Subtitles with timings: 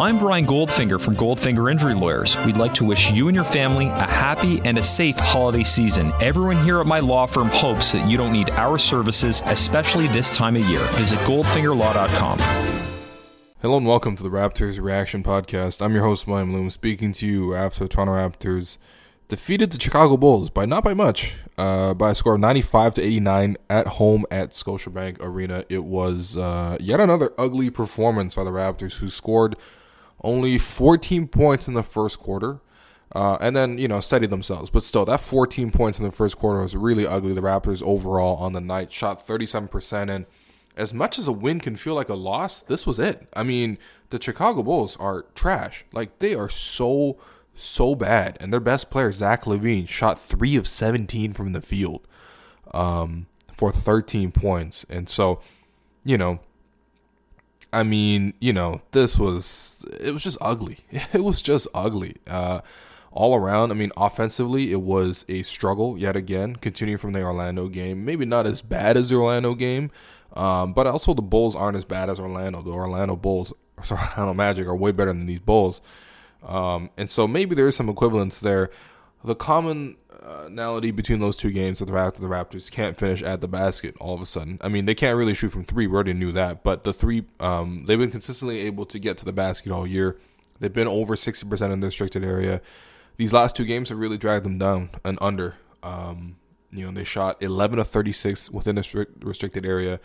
[0.00, 2.36] I'm Brian Goldfinger from Goldfinger Injury Lawyers.
[2.44, 6.12] We'd like to wish you and your family a happy and a safe holiday season.
[6.20, 10.36] Everyone here at my law firm hopes that you don't need our services, especially this
[10.36, 10.86] time of year.
[10.92, 12.38] Visit goldfingerlaw.com.
[13.60, 15.84] Hello and welcome to the Raptors Reaction Podcast.
[15.84, 18.78] I'm your host, William Lou, speaking to you after Toronto Raptors
[19.26, 23.02] defeated the Chicago Bulls by not by much, uh, by a score of 95 to
[23.02, 25.64] 89 at home at Scotiabank Arena.
[25.68, 29.56] It was uh, yet another ugly performance by the Raptors, who scored
[30.22, 32.60] only 14 points in the first quarter.
[33.14, 34.68] Uh, and then, you know, steady themselves.
[34.68, 37.32] But still, that 14 points in the first quarter was really ugly.
[37.32, 40.10] The Raptors overall on the night shot 37%.
[40.10, 40.26] And
[40.76, 43.26] as much as a win can feel like a loss, this was it.
[43.34, 43.78] I mean,
[44.10, 45.86] the Chicago Bulls are trash.
[45.92, 47.16] Like, they are so,
[47.54, 48.36] so bad.
[48.40, 52.06] And their best player, Zach LaVine, shot 3 of 17 from the field
[52.74, 54.84] um, for 13 points.
[54.90, 55.40] And so,
[56.04, 56.40] you know,
[57.72, 60.78] I mean, you know, this was it was just ugly.
[61.12, 62.16] It was just ugly.
[62.26, 62.60] Uh,
[63.10, 67.68] all around, I mean, offensively, it was a struggle yet again, continuing from the Orlando
[67.68, 68.04] game.
[68.04, 69.90] Maybe not as bad as the Orlando game,
[70.34, 72.62] um, but also the Bulls aren't as bad as Orlando.
[72.62, 73.52] The Orlando Bulls,
[73.90, 75.80] Orlando Magic, are way better than these Bulls.
[76.42, 78.70] Um, and so maybe there is some equivalence there.
[79.24, 83.40] The common commonality between those two games that the Raptors, the Raptors can't finish at
[83.40, 84.58] the basket all of a sudden.
[84.60, 85.86] I mean, they can't really shoot from three.
[85.86, 89.24] We already knew that, but the three, um, they've been consistently able to get to
[89.24, 90.16] the basket all year.
[90.60, 92.60] They've been over sixty percent in the restricted area.
[93.16, 95.54] These last two games have really dragged them down and under.
[95.82, 96.36] Um,
[96.72, 100.00] you know, they shot eleven of thirty six within the restricted area.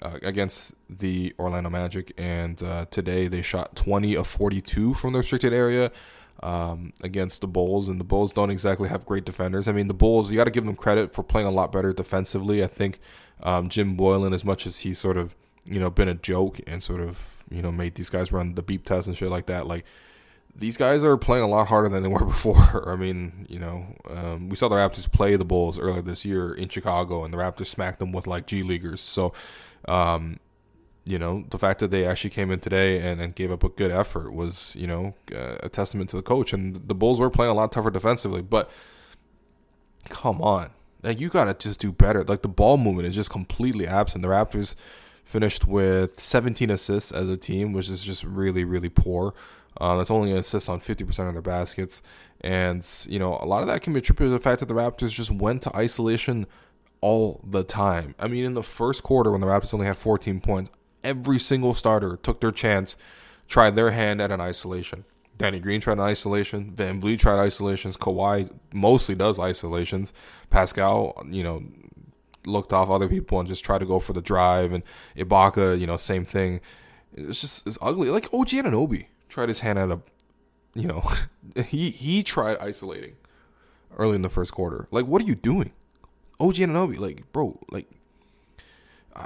[0.00, 5.18] Uh, against the Orlando Magic, and uh, today they shot 20 of 42 from the
[5.18, 5.90] restricted area
[6.42, 9.68] um, against the Bulls, and the Bulls don't exactly have great defenders.
[9.68, 11.92] I mean, the Bulls, you got to give them credit for playing a lot better
[11.92, 12.62] defensively.
[12.62, 13.00] I think
[13.42, 15.34] um, Jim Boylen, as much as he's sort of
[15.64, 18.62] you know been a joke and sort of you know made these guys run the
[18.62, 19.84] beep test and shit like that, like
[20.54, 22.90] these guys are playing a lot harder than they were before.
[22.90, 26.52] I mean, you know, um, we saw the Raptors play the Bulls earlier this year
[26.52, 29.00] in Chicago, and the Raptors smacked them with like G leaguers.
[29.00, 29.32] So,
[29.86, 30.38] um,
[31.08, 33.70] you know, the fact that they actually came in today and, and gave up a
[33.70, 36.52] good effort was, you know, uh, a testament to the coach.
[36.52, 38.70] And the Bulls were playing a lot tougher defensively, but
[40.10, 40.68] come on,
[41.02, 42.22] like you gotta just do better.
[42.24, 44.20] Like the ball movement is just completely absent.
[44.20, 44.74] The Raptors
[45.24, 49.32] finished with 17 assists as a team, which is just really, really poor.
[49.80, 52.02] Uh, that's only an assist on 50% of their baskets.
[52.42, 54.74] And, you know, a lot of that can be attributed to the fact that the
[54.74, 56.46] Raptors just went to isolation
[57.00, 58.14] all the time.
[58.18, 60.70] I mean, in the first quarter, when the Raptors only had 14 points,
[61.02, 62.96] every single starter took their chance,
[63.46, 65.04] tried their hand at an isolation.
[65.38, 66.72] Danny Green tried an isolation.
[66.74, 67.96] VanVleet tried isolations.
[67.96, 70.12] Kawhi mostly does isolations.
[70.50, 71.62] Pascal, you know,
[72.44, 74.72] looked off other people and just tried to go for the drive.
[74.72, 74.82] And
[75.16, 76.60] Ibaka, you know, same thing.
[77.14, 78.10] It's just it's ugly.
[78.10, 80.00] Like OG Anunoby tried his hand at a,
[80.74, 81.08] you know,
[81.66, 83.16] he he tried isolating
[83.96, 84.88] early in the first quarter.
[84.90, 85.72] Like, what are you doing,
[86.40, 86.98] OG Anunoby?
[86.98, 87.88] Like, bro, like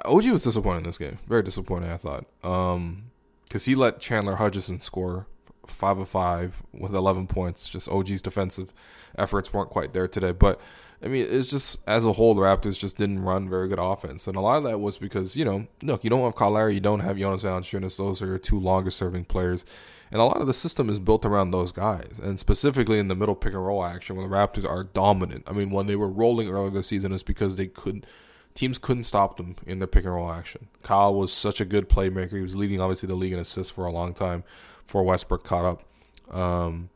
[0.04, 1.19] OG was disappointed in this game.
[1.26, 2.25] Very disappointing, I thought.
[2.42, 3.10] Um,
[3.44, 5.26] because he let Chandler Hutchison score
[5.66, 7.69] five of five with 11 points.
[7.69, 8.72] Just OG's defensive
[9.16, 10.32] efforts weren't quite there today.
[10.32, 10.60] But
[11.03, 14.28] I mean, it's just as a whole, the Raptors just didn't run very good offense,
[14.28, 16.80] and a lot of that was because you know, look, you don't have Lowry, you
[16.80, 17.97] don't have Jonas Valanciunas.
[17.97, 19.64] Those are your two longest serving players,
[20.12, 23.16] and a lot of the system is built around those guys, and specifically in the
[23.16, 25.42] middle pick and roll action when the Raptors are dominant.
[25.48, 28.06] I mean, when they were rolling earlier this season, it's because they could
[28.55, 30.69] teams couldn't stop them in their pick and roll action.
[30.83, 32.33] Kyle was such a good playmaker.
[32.33, 34.45] He was leading obviously the league in assists for a long time
[34.87, 35.84] before Westbrook caught up.
[36.34, 36.91] Um,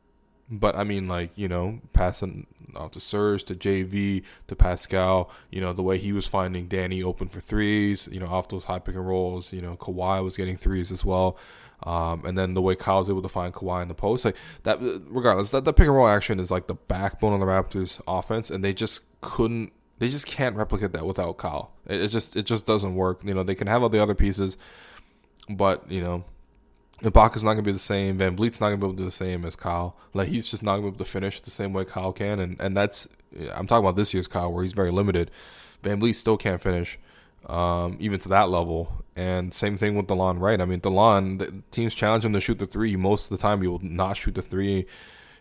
[0.48, 5.30] but I mean, like you know, passing off to Serge, to JV, to Pascal.
[5.50, 8.08] You know, the way he was finding Danny open for threes.
[8.10, 9.52] You know, off those high pick and rolls.
[9.52, 11.36] You know, Kawhi was getting threes as well.
[11.82, 14.36] Um, and then the way Kyle was able to find Kawhi in the post, like
[14.62, 14.78] that.
[15.08, 18.50] Regardless, that the pick and roll action is like the backbone of the Raptors' offense,
[18.50, 21.72] and they just couldn't they just can't replicate that without Kyle.
[21.86, 23.22] It, it just it just doesn't work.
[23.24, 24.58] You know, they can have all the other pieces,
[25.48, 26.24] but you know,
[27.02, 28.18] Ibaka's not gonna be the same.
[28.18, 29.96] VanVleet's not gonna be able to do the same as Kyle.
[30.14, 32.60] Like he's just not gonna be able to finish the same way Kyle can, and
[32.60, 33.08] and that's
[33.54, 35.30] I'm talking about this year's Kyle where he's very limited.
[35.82, 36.98] VanVleet still can't finish.
[37.46, 39.04] um, even to that level.
[39.14, 40.60] And same thing with Delon Wright.
[40.60, 42.96] I mean, Delon, teams challenge him to shoot the three.
[42.96, 44.86] Most of the time, he will not shoot the three.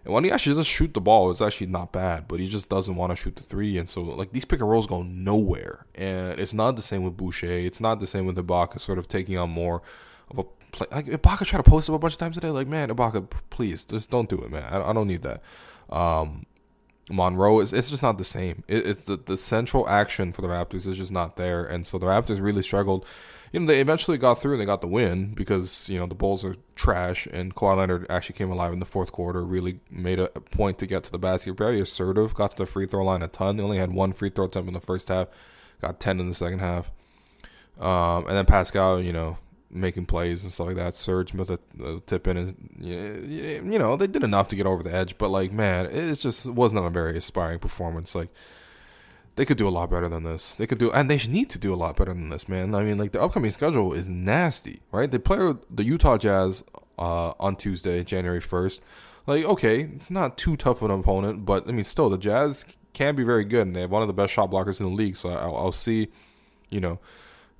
[0.05, 2.69] And when he actually does shoot the ball, it's actually not bad, but he just
[2.69, 3.77] doesn't want to shoot the three.
[3.77, 5.87] And so, like, these pick and rolls go nowhere.
[5.95, 7.47] And it's not the same with Boucher.
[7.47, 9.81] It's not the same with Ibaka sort of taking on more
[10.29, 10.85] of a play.
[10.91, 12.51] Like, Ibaka tried to post up a bunch of times today.
[12.51, 14.63] Like, man, Ibaka, please, just don't do it, man.
[14.71, 15.41] I, I don't need that.
[15.89, 16.45] Um,
[17.11, 18.63] Monroe is it's just not the same.
[18.67, 21.99] It, it's the the central action for the Raptors is just not there, and so
[21.99, 23.05] the Raptors really struggled.
[23.51, 26.15] You know, they eventually got through and they got the win because you know the
[26.15, 29.43] Bulls are trash, and Kawhi Leonard actually came alive in the fourth quarter.
[29.43, 31.57] Really made a point to get to the basket.
[31.57, 32.33] Very assertive.
[32.33, 33.57] Got to the free throw line a ton.
[33.57, 35.27] They only had one free throw attempt in the first half.
[35.81, 36.91] Got ten in the second half.
[37.79, 39.37] Um, and then Pascal, you know,
[39.69, 40.95] making plays and stuff like that.
[40.95, 44.83] Serge with a, a tip in, and you know they did enough to get over
[44.83, 45.17] the edge.
[45.17, 48.15] But like, man, it just was not a very aspiring performance.
[48.15, 48.29] Like
[49.35, 50.55] they could do a lot better than this.
[50.55, 52.73] They could do, and they need to do a lot better than this, man.
[52.73, 55.09] I mean, like the upcoming schedule is nasty, right?
[55.09, 56.63] They play the Utah Jazz
[56.97, 58.81] uh, on Tuesday, January first.
[59.27, 62.65] Like, okay, it's not too tough of an opponent, but I mean, still, the Jazz
[62.93, 64.91] can be very good, and they have one of the best shot blockers in the
[64.93, 65.17] league.
[65.17, 66.07] So I'll, I'll see,
[66.69, 66.99] you know,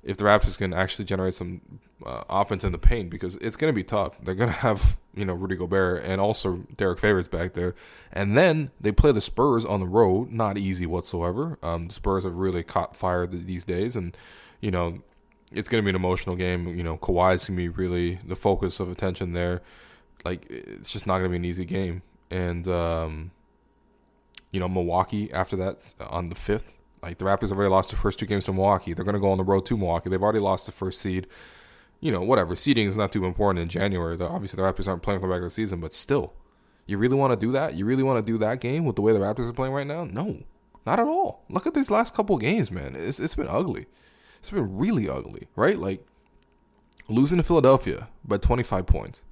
[0.02, 1.60] if the Raptors can actually generate some
[2.04, 4.18] uh, offense in the paint because it's going to be tough.
[4.22, 7.74] They're going to have you know Rudy Gobert and also Derrick Favors back there,
[8.12, 10.30] and then they play the Spurs on the road.
[10.30, 11.58] Not easy whatsoever.
[11.62, 14.16] Um, the Spurs have really caught fire these days, and
[14.60, 15.00] you know
[15.52, 16.68] it's going to be an emotional game.
[16.76, 19.62] You know Kawhi's going to be really the focus of attention there.
[20.24, 23.30] Like it's just not going to be an easy game, and um,
[24.50, 27.96] you know Milwaukee after that on the fifth like the Raptors have already lost the
[27.96, 28.92] first two games to Milwaukee.
[28.92, 30.10] They're going to go on the road to Milwaukee.
[30.10, 31.28] They've already lost the first seed.
[32.00, 32.54] You know, whatever.
[32.54, 34.18] Seeding is not too important in January.
[34.20, 36.34] obviously, the Raptors aren't playing for the regular season, but still,
[36.86, 37.74] you really want to do that?
[37.74, 39.86] You really want to do that game with the way the Raptors are playing right
[39.86, 40.04] now?
[40.04, 40.42] No,
[40.84, 41.44] not at all.
[41.48, 42.94] Look at these last couple games, man.
[42.96, 43.86] It's it's been ugly.
[44.38, 45.78] It's been really ugly, right?
[45.78, 46.06] Like
[47.08, 49.22] losing to Philadelphia by 25 points,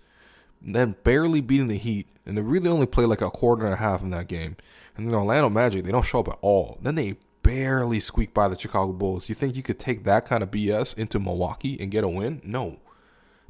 [0.61, 3.79] then barely beating the Heat, and they really only play like a quarter and a
[3.79, 4.57] half in that game.
[4.97, 6.79] And then Orlando Magic, they don't show up at all.
[6.83, 9.29] Then they barely squeak by the Chicago Bulls.
[9.29, 12.41] You think you could take that kind of BS into Milwaukee and get a win?
[12.43, 12.79] No.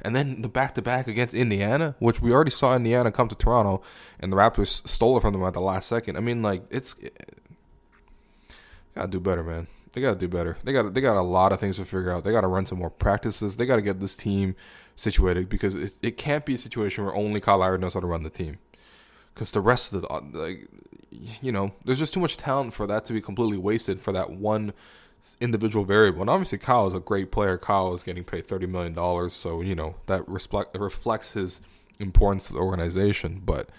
[0.01, 3.35] And then the back to back against Indiana, which we already saw Indiana come to
[3.35, 3.81] Toronto,
[4.19, 6.17] and the Raptors stole it from them at the last second.
[6.17, 7.39] I mean, like it's eh, it,
[8.93, 9.67] gotta do better, man.
[9.93, 10.57] They gotta do better.
[10.63, 12.25] They got they got a lot of things to figure out.
[12.25, 13.55] They gotta run some more practices.
[13.55, 14.55] They gotta get this team
[14.97, 18.07] situated because it, it can't be a situation where only Kyle Lowry knows how to
[18.07, 18.59] run the team
[19.35, 20.07] because the rest of the
[20.39, 20.67] like
[21.41, 24.31] you know there's just too much talent for that to be completely wasted for that
[24.31, 24.73] one
[25.41, 26.21] individual variable.
[26.21, 27.57] And obviously Kyle is a great player.
[27.57, 29.33] Kyle is getting paid 30 million dollars.
[29.33, 31.61] So you know that reflect reflects his
[31.99, 33.41] importance to the organization.
[33.45, 33.69] But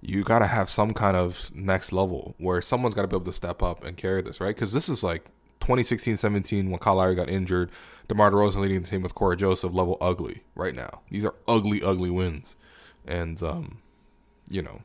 [0.00, 3.26] you got to have some kind of next level where someone's got to be able
[3.26, 4.54] to step up and carry this right?
[4.54, 5.26] Because this is like
[5.60, 7.70] 2016-17 when Kyle Lowry got injured.
[8.08, 11.00] DeMar DeRozan leading the team with Cory Joseph level ugly right now.
[11.10, 12.56] These are ugly ugly wins.
[13.04, 13.78] And um
[14.50, 14.82] you know,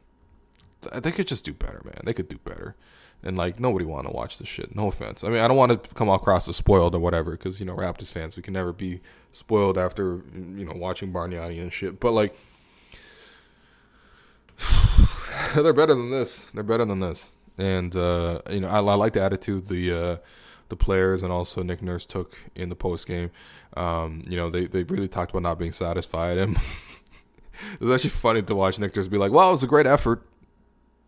[0.94, 2.02] they could just do better, man.
[2.04, 2.76] They could do better.
[3.24, 4.76] And like nobody want to watch this shit.
[4.76, 5.24] No offense.
[5.24, 7.76] I mean, I don't want to come across as spoiled or whatever, because you know,
[7.76, 9.00] Raptors fans, we can never be
[9.32, 12.00] spoiled after you know watching Bargnani and shit.
[12.00, 12.36] But like,
[15.56, 16.46] they're better than this.
[16.46, 17.36] They're better than this.
[17.60, 20.18] And uh, you know, I, I like the attitude the uh,
[20.70, 23.30] the players and also Nick Nurse took in the post game.
[23.78, 26.58] Um, you know, they they really talked about not being satisfied and.
[27.74, 29.88] it was actually funny to watch Nick just be like, "Well, it was a great
[29.88, 30.26] effort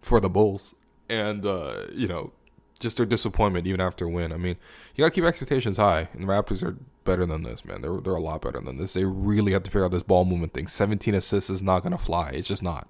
[0.02, 0.76] for the Bulls,"
[1.10, 2.32] and uh, you know,
[2.80, 4.32] just their disappointment even after a win.
[4.32, 4.58] I mean,
[4.96, 7.82] you got to keep expectations high, and the Raptors are better than this, man.
[7.82, 8.94] They're they're a lot better than this.
[8.94, 10.68] They really have to figure out this ball movement thing.
[10.68, 12.30] 17 assists is not to fly.
[12.30, 12.88] It's just not.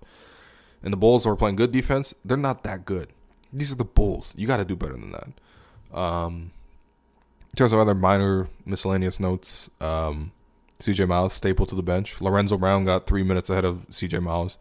[0.82, 2.13] And the Bulls are playing good defense.
[2.25, 3.10] They're not that good.
[3.53, 4.34] These are the Bulls.
[4.36, 5.98] You got to do better than that.
[5.98, 6.51] Um,
[7.51, 10.32] in terms of other minor miscellaneous notes, um,
[10.84, 12.22] CJ Miles stapled to the bench.
[12.22, 14.58] Lorenzo Brown got three minutes ahead of CJ Miles.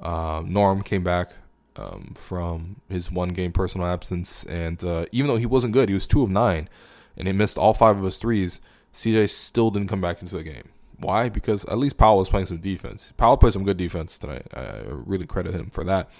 [0.00, 1.32] Uh, Norm came back
[1.76, 5.94] um, from his one game personal absence, and uh, even though he wasn't good, he
[5.94, 6.68] was two of nine,
[7.16, 8.60] and he missed all five of his threes.
[8.92, 10.68] CJ still didn't come back into the game.
[10.98, 11.28] Why?
[11.28, 13.12] Because at least Powell was playing some defense.
[13.16, 14.46] Powell played some good defense tonight.
[14.54, 16.10] I really credit him for that.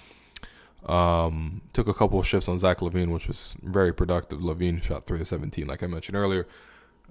[0.85, 4.39] Um, took a couple of shifts on Zach LaVine, which was very productive.
[4.39, 6.47] LaVine shot three of seventeen, like I mentioned earlier.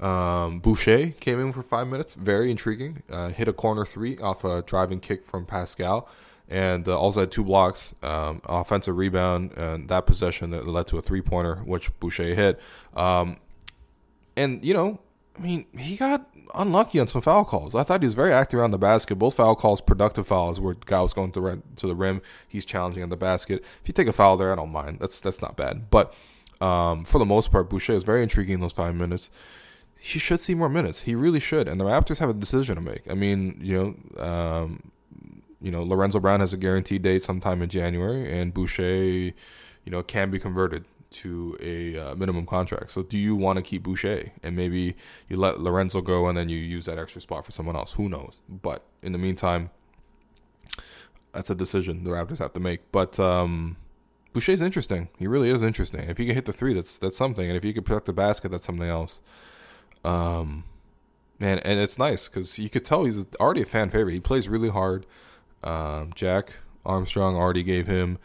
[0.01, 3.03] Um, Boucher came in for five minutes, very intriguing.
[3.11, 6.09] Uh, hit a corner three off a driving kick from Pascal,
[6.49, 10.99] and uh, also had two blocks, um, offensive rebound, and that possession that led to
[10.99, 12.61] a three pointer, which Boucher hit.
[12.95, 13.37] Um,
[14.37, 14.99] and you know,
[15.39, 17.75] I mean, he got unlucky on some foul calls.
[17.75, 19.17] I thought he was very active around the basket.
[19.17, 22.23] Both foul calls, productive fouls, where guy was going to the, to the rim.
[22.49, 23.63] He's challenging on the basket.
[23.83, 24.99] If you take a foul there, I don't mind.
[25.01, 25.91] That's that's not bad.
[25.91, 26.15] But
[26.61, 29.31] um, for the most part, Boucher was very intriguing in those five minutes
[30.05, 31.03] he should see more minutes.
[31.03, 31.69] He really should.
[31.69, 33.09] And the Raptors have a decision to make.
[33.09, 34.91] I mean, you know, um,
[35.61, 39.33] you know, Lorenzo Brown has a guaranteed date sometime in January, and Boucher, you
[39.87, 42.91] know, can be converted to a uh, minimum contract.
[42.91, 44.97] So, do you want to keep Boucher and maybe
[45.29, 47.93] you let Lorenzo go and then you use that extra spot for someone else?
[47.93, 48.41] Who knows?
[48.49, 49.71] But in the meantime,
[51.31, 52.91] that's a decision the Raptors have to make.
[52.91, 53.77] But um,
[54.33, 55.11] Boucher's interesting.
[55.17, 56.01] He really is interesting.
[56.09, 57.47] If he can hit the three, that's that's something.
[57.47, 59.21] And if he can protect the basket, that's something else.
[60.05, 60.65] Um,
[61.39, 64.13] man, and it's nice because you could tell he's already a fan favorite.
[64.13, 65.07] He plays really hard.
[65.63, 66.55] Um, Jack
[66.85, 68.19] Armstrong already gave him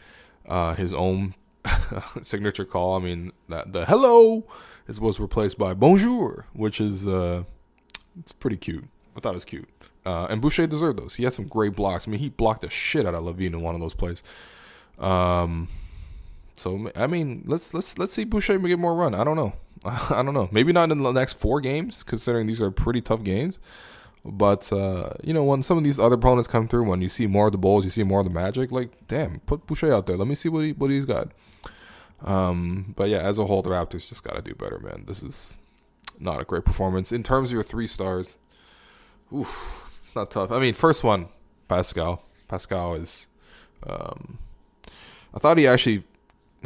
[0.46, 1.34] uh, his own
[2.22, 2.96] signature call.
[2.96, 4.44] I mean, that the hello
[4.86, 7.44] is was replaced by bonjour, which is uh,
[8.18, 8.84] it's pretty cute.
[9.16, 9.68] I thought it was cute.
[10.06, 11.16] Uh, and Boucher deserved those.
[11.16, 12.08] He had some great blocks.
[12.08, 14.22] I mean, he blocked the shit out of LaVine in one of those plays.
[14.98, 15.68] Um,
[16.54, 19.14] so I mean, let's let's let's see Boucher get more run.
[19.14, 19.54] I don't know.
[19.84, 20.48] I don't know.
[20.52, 23.58] Maybe not in the next four games, considering these are pretty tough games.
[24.24, 27.26] But uh, you know, when some of these other opponents come through, when you see
[27.26, 28.70] more of the Bulls, you see more of the Magic.
[28.70, 30.16] Like, damn, put Boucher out there.
[30.16, 31.28] Let me see what he what he's got.
[32.24, 35.04] Um, but yeah, as a whole, the Raptors just got to do better, man.
[35.06, 35.58] This is
[36.18, 38.38] not a great performance in terms of your three stars.
[39.32, 40.50] Oof, it's not tough.
[40.50, 41.28] I mean, first one,
[41.68, 42.24] Pascal.
[42.48, 43.26] Pascal is.
[43.86, 44.38] Um,
[45.32, 46.02] I thought he actually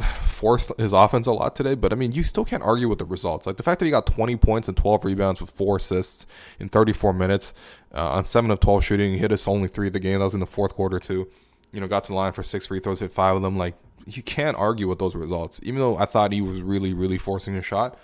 [0.01, 3.05] forced his offense a lot today, but I mean, you still can't argue with the
[3.05, 3.45] results.
[3.45, 6.25] Like the fact that he got 20 points and 12 rebounds with four assists
[6.59, 7.53] in 34 minutes
[7.93, 9.13] uh, on 7 of 12 shooting.
[9.13, 10.19] He hit us only three of the game.
[10.19, 11.29] That was in the fourth quarter, too.
[11.71, 13.57] You know, got to the line for six free throws, hit five of them.
[13.57, 15.59] Like, you can't argue with those results.
[15.63, 17.97] Even though I thought he was really, really forcing a shot,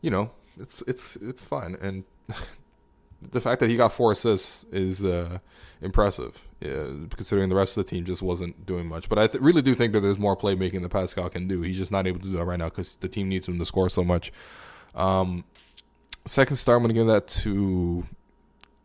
[0.00, 1.76] you know, it's it's it's fine.
[1.80, 2.04] And
[3.30, 5.38] the fact that he got four assists is uh,
[5.80, 9.08] impressive, yeah, considering the rest of the team just wasn't doing much.
[9.08, 11.62] But I th- really do think that there's more playmaking that Pascal can do.
[11.62, 13.66] He's just not able to do that right now because the team needs him to
[13.66, 14.32] score so much.
[14.94, 15.44] Um,
[16.24, 18.06] second star, I'm going to give that to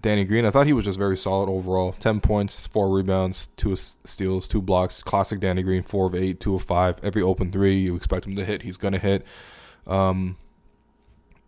[0.02, 0.46] Danny Green.
[0.46, 1.94] I thought he was just very solid overall.
[1.94, 5.04] 10 points, 4 rebounds, 2 steals, 2 blocks.
[5.04, 7.00] Classic Danny Green, 4 of 8, 2 of 5.
[7.04, 9.26] Every open 3 you expect him to hit, he's going to hit.
[9.88, 10.38] Um,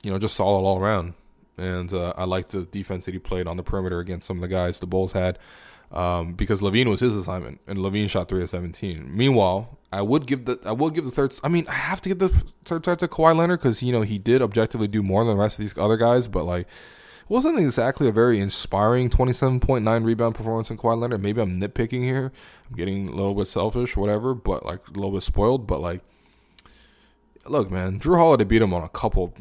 [0.03, 1.13] you know, just solid all around
[1.57, 4.41] and uh, I liked the defense that he played on the perimeter against some of
[4.41, 5.39] the guys the Bulls had.
[5.91, 9.09] Um, because LaVine was his assignment, and LaVine shot three of seventeen.
[9.13, 11.33] Meanwhile, I would give the I would give the third.
[11.43, 12.29] I mean, I have to give the
[12.63, 15.41] third start to Kawhi Leonard because you know he did objectively do more than the
[15.41, 16.67] rest of these other guys, but like
[17.27, 21.21] wasn't exactly a very inspiring twenty seven point nine rebound performance in Kawhi Leonard.
[21.21, 22.31] Maybe I'm nitpicking here.
[22.69, 25.67] I'm getting a little bit selfish, whatever, but like a little bit spoiled.
[25.67, 26.01] But like,
[27.45, 29.33] look, man, Drew Holiday beat him on a couple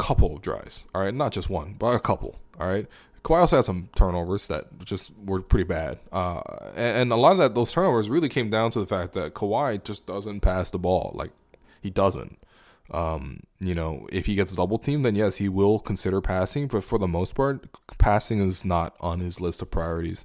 [0.00, 0.86] couple of drives.
[0.94, 2.38] All right, not just one, but a couple.
[2.58, 2.86] All right.
[3.24, 6.40] Kawhi also had some turnovers that just were pretty bad, uh,
[6.74, 9.34] and, and, a lot of that those turnovers really came down to the fact that
[9.34, 11.12] Kawhi just doesn't pass the ball.
[11.14, 11.30] Like
[11.82, 12.38] he doesn't.
[12.90, 16.66] Um, you know, if he gets double teamed, then yes, he will consider passing.
[16.66, 17.66] But for the most part,
[17.98, 20.24] passing is not on his list of priorities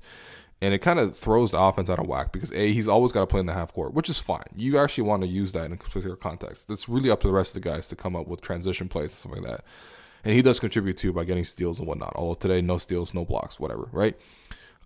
[0.61, 3.21] and it kind of throws the offense out of whack because a he's always got
[3.21, 4.45] to play in the half court, which is fine.
[4.55, 6.69] You actually want to use that in particular context.
[6.69, 9.11] It's really up to the rest of the guys to come up with transition plays
[9.11, 9.65] and stuff like that.
[10.23, 12.13] And he does contribute too by getting steals and whatnot.
[12.15, 14.15] Although today, no steals, no blocks, whatever, right?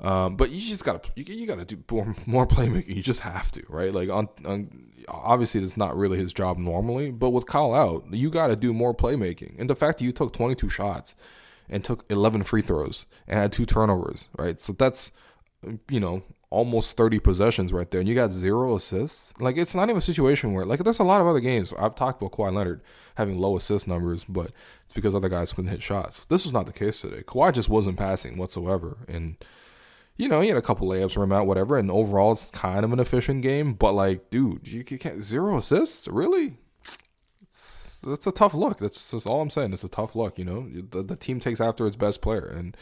[0.02, 2.96] Um, but you just gotta you, you, gotta do more, more playmaking.
[2.96, 3.94] You just have to, right?
[3.94, 4.70] Like on, on
[5.08, 8.94] obviously that's not really his job normally, but with Kyle out, you gotta do more
[8.94, 9.60] playmaking.
[9.60, 11.16] And the fact that you took 22 shots
[11.70, 14.60] and took 11 free throws and had two turnovers, right?
[14.60, 15.12] So that's
[15.90, 19.34] you know, almost 30 possessions right there, and you got zero assists.
[19.40, 21.74] Like, it's not even a situation where, like, there's a lot of other games.
[21.78, 22.82] I've talked about Kawhi Leonard
[23.16, 24.52] having low assist numbers, but
[24.86, 26.26] it's because other guys couldn't hit shots.
[26.26, 27.22] This was not the case today.
[27.24, 28.98] Kawhi just wasn't passing whatsoever.
[29.08, 29.38] And,
[30.18, 32.94] you know, he had a couple layups, rim out, whatever, and overall, it's kind of
[32.94, 36.08] an efficient game, but, like, dude, you can't, zero assists?
[36.08, 36.58] Really?
[37.44, 38.80] It's, that's a tough look.
[38.80, 39.74] That's, that's all I'm saying.
[39.74, 40.68] It's a tough look, you know?
[40.68, 42.76] The, the team takes after its best player, and,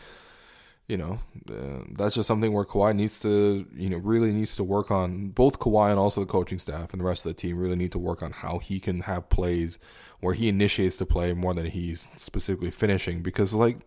[0.88, 1.20] you know,
[1.52, 5.30] uh, that's just something where Kawhi needs to, you know, really needs to work on.
[5.30, 7.92] Both Kawhi and also the coaching staff and the rest of the team really need
[7.92, 9.80] to work on how he can have plays
[10.22, 13.22] where he initiates the play more than he's specifically finishing.
[13.22, 13.80] Because, like,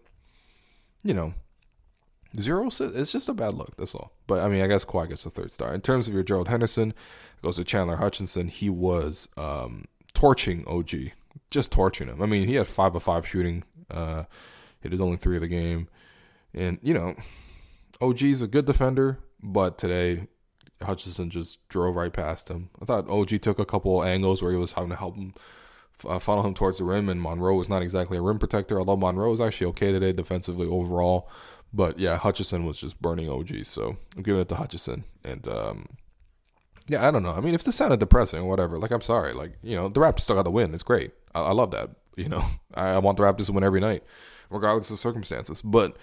[1.02, 1.32] you know,
[2.38, 3.74] zero, it's just a bad look.
[3.78, 4.12] That's all.
[4.26, 5.72] But I mean, I guess Kawhi gets a third star.
[5.72, 6.92] In terms of your Gerald Henderson,
[7.42, 8.48] goes to Chandler Hutchison.
[8.48, 11.12] He was um, torching OG,
[11.50, 12.20] just torching him.
[12.20, 13.64] I mean, he had five of five shooting.
[13.90, 14.24] Uh,
[14.80, 15.88] hit his only three of the game.
[16.54, 17.14] And, you know,
[18.00, 20.26] OG's a good defender, but today
[20.82, 22.70] Hutchison just drove right past him.
[22.80, 25.34] I thought OG took a couple angles where he was having to help him
[26.08, 28.96] uh, funnel him towards the rim, and Monroe was not exactly a rim protector, although
[28.96, 31.28] Monroe was actually okay today defensively overall.
[31.72, 35.04] But yeah, Hutchison was just burning OG, so I'm giving it to Hutchison.
[35.24, 35.86] And um,
[36.88, 37.32] yeah, I don't know.
[37.32, 40.20] I mean, if this sounded depressing whatever, like I'm sorry, like you know, the Raptors
[40.20, 40.74] still got to win.
[40.74, 41.12] It's great.
[41.34, 41.90] I, I love that.
[42.16, 44.02] You know, I, I want the Raptors to win every night,
[44.48, 45.62] regardless of circumstances.
[45.62, 45.96] But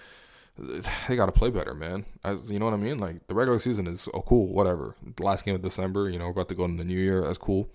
[1.08, 2.04] they got to play better, man.
[2.24, 2.98] As, you know what I mean?
[2.98, 4.96] Like the regular season is oh cool, whatever.
[5.16, 7.22] The last game of December, you know, we're about to go into the new year.
[7.22, 7.70] That's cool.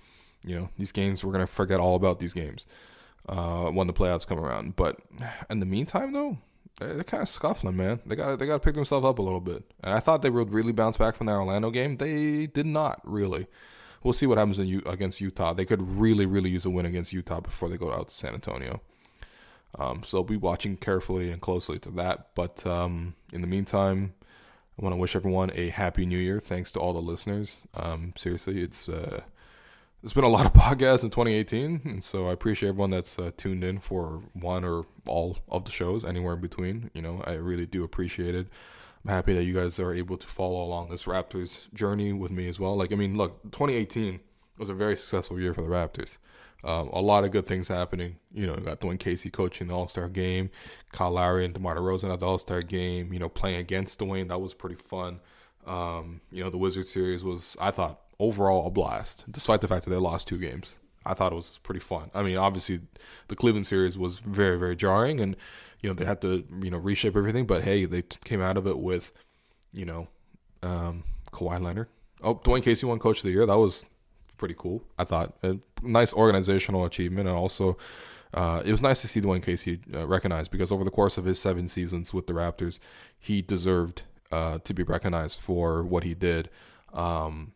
[0.45, 2.65] You know, these games we're gonna forget all about these games
[3.29, 4.75] uh, when the playoffs come around.
[4.75, 4.97] But
[5.49, 6.37] in the meantime, though,
[6.79, 7.99] they're kind of scuffling, man.
[8.05, 9.63] They got they got to pick themselves up a little bit.
[9.83, 11.97] And I thought they would really bounce back from that Orlando game.
[11.97, 13.47] They did not really.
[14.03, 15.53] We'll see what happens in U- against Utah.
[15.53, 18.33] They could really, really use a win against Utah before they go out to San
[18.33, 18.81] Antonio.
[19.77, 22.30] Um, so I'll be watching carefully and closely to that.
[22.36, 24.13] But um, in the meantime,
[24.80, 26.39] I want to wish everyone a happy new year.
[26.39, 27.62] Thanks to all the listeners.
[27.75, 29.22] Um, seriously, it's uh,
[30.01, 33.32] there's been a lot of podcasts in 2018, and so I appreciate everyone that's uh,
[33.38, 36.92] tuned in for one or all of the shows, anywhere in between.
[36.94, 38.48] You know, I really do appreciate it.
[39.06, 42.48] I'm happy that you guys are able to follow along this Raptors journey with me
[42.48, 42.75] as well.
[42.75, 44.20] Like, I mean, look, 2018
[44.57, 46.17] was a very successful year for the Raptors.
[46.63, 48.17] Um, a lot of good things happening.
[48.33, 50.50] You know, you got Dwane Casey coaching the All Star game,
[50.91, 53.12] Kyle Lowry and DeMar DeRozan at the All Star game.
[53.12, 55.19] You know, playing against Dwane that was pretty fun.
[55.65, 59.83] Um, you know, the Wizard series was I thought overall a blast, despite the fact
[59.86, 60.79] that they lost two games.
[61.05, 62.12] I thought it was pretty fun.
[62.13, 62.79] I mean, obviously,
[63.27, 65.36] the Cleveland series was very very jarring, and
[65.81, 67.45] you know they had to you know reshape everything.
[67.45, 69.12] But hey, they came out of it with
[69.74, 70.07] you know
[70.62, 71.89] um, Kawhi Leonard.
[72.22, 73.45] Oh, Dwane Casey won Coach of the Year.
[73.45, 73.86] That was
[74.43, 74.83] pretty cool.
[75.00, 77.77] I thought a nice organizational achievement, and also
[78.33, 81.23] uh, it was nice to see Dwane Casey uh, recognized because over the course of
[81.23, 82.79] his seven seasons with the Raptors,
[83.17, 84.01] he deserved
[84.33, 86.50] uh, to be recognized for what he did.
[86.91, 87.53] Um,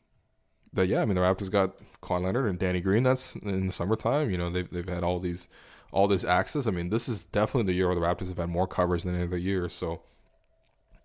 [0.71, 3.03] that yeah, I mean the Raptors got Kawhi Leonard and Danny Green.
[3.03, 4.29] That's in the summertime.
[4.29, 5.49] You know they've they've had all these
[5.91, 6.67] all this access.
[6.67, 9.13] I mean this is definitely the year where the Raptors have had more covers than
[9.13, 9.67] any other year.
[9.67, 10.03] So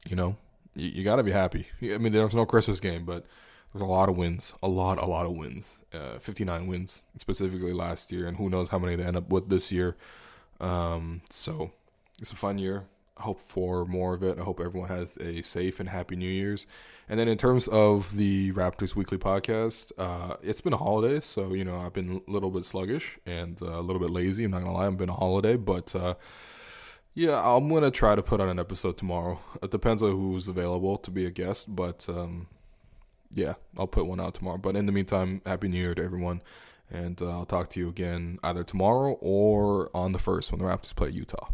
[0.09, 0.37] you know
[0.77, 1.67] you, you got to be happy.
[1.83, 3.27] I mean there was no Christmas game, but
[3.73, 5.79] there's a lot of wins, a lot, a lot of wins.
[5.93, 9.49] Uh, 59 wins specifically last year, and who knows how many they end up with
[9.49, 9.97] this year.
[10.61, 11.73] Um, so
[12.21, 12.85] it's a fun year.
[13.17, 14.39] I hope for more of it.
[14.39, 16.67] I hope everyone has a safe and happy New Year's.
[17.09, 21.55] And then in terms of the Raptors Weekly podcast, uh, it's been a holiday, so
[21.55, 24.45] you know I've been a little bit sluggish and uh, a little bit lazy.
[24.45, 26.15] I'm not gonna lie, I've been a holiday, but uh,
[27.15, 29.41] yeah, I'm gonna try to put on an episode tomorrow.
[29.63, 32.49] It depends on who's available to be a guest, but um,
[33.35, 34.59] yeah, I'll put one out tomorrow.
[34.59, 36.43] But in the meantime, happy New Year to everyone,
[36.91, 40.67] and uh, I'll talk to you again either tomorrow or on the first when the
[40.67, 41.49] Raptors play Utah.